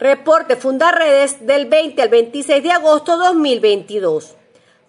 [0.00, 4.34] Reporte Fundarredes del 20 al 26 de agosto 2022.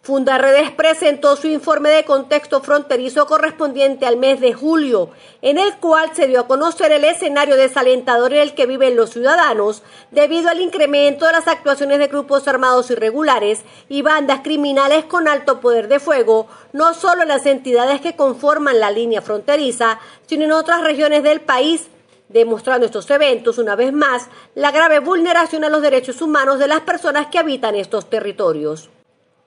[0.03, 5.09] Fundarredes presentó su informe de contexto fronterizo correspondiente al mes de julio,
[5.41, 9.09] en el cual se dio a conocer el escenario desalentador en el que viven los
[9.09, 15.27] ciudadanos debido al incremento de las actuaciones de grupos armados irregulares y bandas criminales con
[15.27, 20.45] alto poder de fuego, no solo en las entidades que conforman la línea fronteriza, sino
[20.45, 21.89] en otras regiones del país
[22.33, 26.81] demostrando estos eventos una vez más la grave vulneración a los derechos humanos de las
[26.81, 28.89] personas que habitan estos territorios.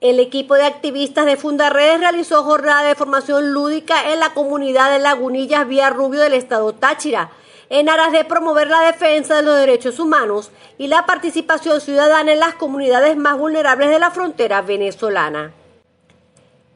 [0.01, 4.99] El equipo de activistas de Fundaredes realizó jornada de formación lúdica en la comunidad de
[4.99, 7.31] Lagunillas Vía Rubio del estado Táchira,
[7.71, 12.41] en aras de promover la defensa de los derechos humanos y la participación ciudadana en
[12.41, 15.55] las comunidades más vulnerables de la frontera venezolana.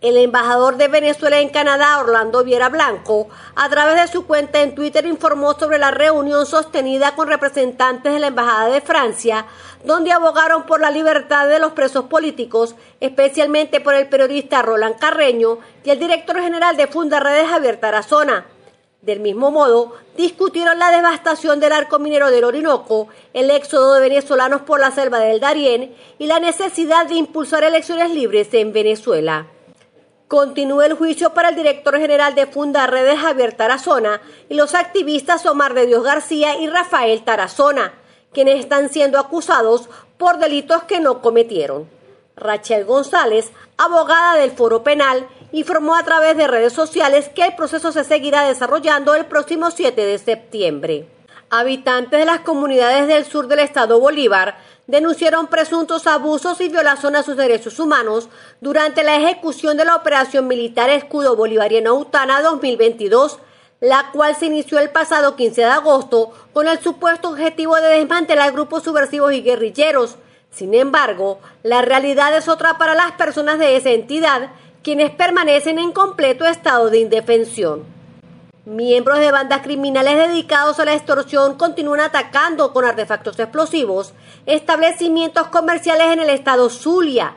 [0.00, 4.76] El embajador de Venezuela en Canadá, Orlando Viera Blanco, a través de su cuenta en
[4.76, 9.46] Twitter informó sobre la reunión sostenida con representantes de la Embajada de Francia,
[9.82, 15.58] donde abogaron por la libertad de los presos políticos, especialmente por el periodista Roland Carreño
[15.82, 18.46] y el director general de Fundaredes Javier Tarazona.
[19.02, 24.60] Del mismo modo, discutieron la devastación del arco minero del Orinoco, el éxodo de venezolanos
[24.60, 29.48] por la selva del Darién y la necesidad de impulsar elecciones libres en Venezuela.
[30.28, 35.46] Continúa el juicio para el director general de Funda Redes Javier Tarazona y los activistas
[35.46, 37.94] Omar de Dios García y Rafael Tarazona,
[38.34, 41.88] quienes están siendo acusados por delitos que no cometieron.
[42.36, 47.90] Rachel González, abogada del Foro Penal, informó a través de redes sociales que el proceso
[47.90, 51.08] se seguirá desarrollando el próximo 7 de septiembre.
[51.48, 57.22] Habitantes de las comunidades del sur del estado Bolívar denunciaron presuntos abusos y violaciones a
[57.22, 58.28] sus derechos humanos
[58.60, 63.38] durante la ejecución de la operación militar Escudo Bolivariano Utana 2022,
[63.80, 68.52] la cual se inició el pasado 15 de agosto con el supuesto objetivo de desmantelar
[68.52, 70.16] grupos subversivos y guerrilleros.
[70.50, 74.52] Sin embargo, la realidad es otra para las personas de esa entidad,
[74.82, 77.97] quienes permanecen en completo estado de indefensión.
[78.68, 84.12] Miembros de bandas criminales dedicados a la extorsión continúan atacando con artefactos explosivos
[84.44, 87.34] establecimientos comerciales en el estado Zulia.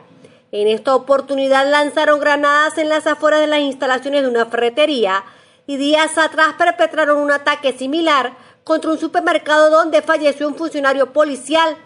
[0.50, 5.24] En esta oportunidad lanzaron granadas en las afueras de las instalaciones de una ferretería
[5.66, 11.78] y días atrás perpetraron un ataque similar contra un supermercado donde falleció un funcionario policial.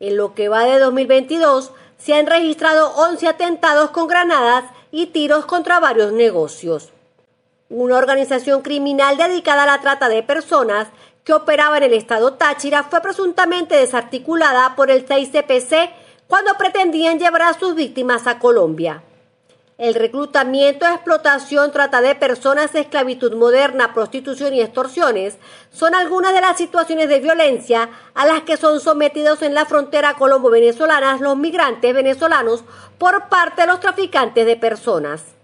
[0.00, 5.46] En lo que va de 2022 se han registrado 11 atentados con granadas y tiros
[5.46, 6.90] contra varios negocios.
[7.70, 10.88] Una organización criminal dedicada a la trata de personas
[11.22, 15.90] que operaba en el estado Táchira fue presuntamente desarticulada por el 6CPC
[16.26, 19.02] cuando pretendían llevar a sus víctimas a Colombia.
[19.76, 25.36] El reclutamiento, explotación, trata de personas, esclavitud moderna, prostitución y extorsiones
[25.70, 30.14] son algunas de las situaciones de violencia a las que son sometidos en la frontera
[30.14, 32.64] colombo-venezolana los migrantes venezolanos
[32.96, 35.37] por parte de los traficantes de personas.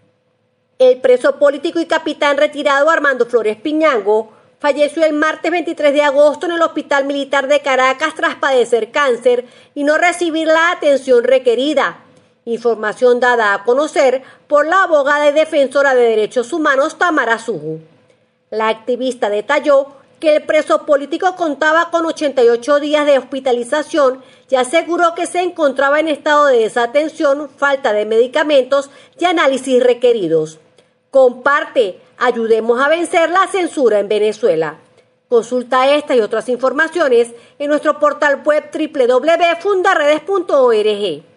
[0.78, 6.46] El preso político y capitán retirado Armando Flores Piñango falleció el martes 23 de agosto
[6.46, 9.44] en el Hospital Militar de Caracas tras padecer cáncer
[9.76, 12.00] y no recibir la atención requerida.
[12.44, 17.78] Información dada a conocer por la abogada y defensora de derechos humanos Tamara Suju.
[18.50, 19.88] La activista detalló
[20.24, 26.00] que el preso político contaba con 88 días de hospitalización y aseguró que se encontraba
[26.00, 30.60] en estado de desatención, falta de medicamentos y análisis requeridos.
[31.10, 34.78] Comparte, ayudemos a vencer la censura en Venezuela.
[35.28, 41.33] Consulta esta y otras informaciones en nuestro portal web www.fundaredes.org.